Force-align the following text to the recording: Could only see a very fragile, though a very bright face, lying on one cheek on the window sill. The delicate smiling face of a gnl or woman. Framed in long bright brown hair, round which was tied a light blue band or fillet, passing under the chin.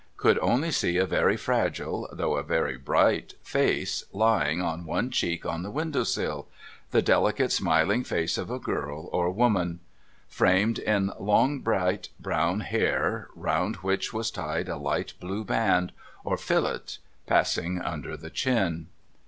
Could 0.17 0.39
only 0.39 0.71
see 0.71 0.97
a 0.97 1.05
very 1.05 1.37
fragile, 1.37 2.09
though 2.11 2.35
a 2.35 2.41
very 2.41 2.75
bright 2.75 3.35
face, 3.43 4.03
lying 4.11 4.59
on 4.59 4.83
one 4.83 5.11
cheek 5.11 5.45
on 5.45 5.61
the 5.61 5.69
window 5.69 6.03
sill. 6.03 6.47
The 6.89 7.03
delicate 7.03 7.51
smiling 7.51 8.03
face 8.03 8.35
of 8.39 8.49
a 8.49 8.59
gnl 8.59 9.09
or 9.11 9.29
woman. 9.29 9.79
Framed 10.27 10.79
in 10.79 11.11
long 11.19 11.59
bright 11.59 12.09
brown 12.19 12.61
hair, 12.61 13.27
round 13.35 13.75
which 13.85 14.11
was 14.11 14.31
tied 14.31 14.67
a 14.69 14.77
light 14.77 15.13
blue 15.19 15.45
band 15.45 15.91
or 16.23 16.35
fillet, 16.35 16.97
passing 17.27 17.79
under 17.79 18.17
the 18.17 18.31
chin. 18.31 18.87